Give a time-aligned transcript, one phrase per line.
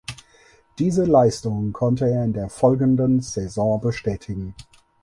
[0.79, 4.55] Diese Leistungen konnte er in der folgenden Saison bestätigen.